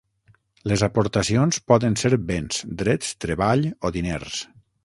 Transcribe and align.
Les 0.71 0.83
aportacions 0.87 1.59
poden 1.73 1.99
ser 2.05 2.11
béns, 2.31 2.65
drets, 2.83 3.15
treball 3.27 3.71
o 3.91 3.97
diners. 4.01 4.45